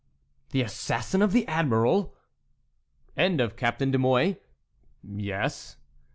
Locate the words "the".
0.49-0.63, 1.31-1.47